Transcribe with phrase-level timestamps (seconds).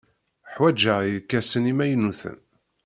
[0.53, 2.37] Ḥwajeɣ irkasen imaynuten.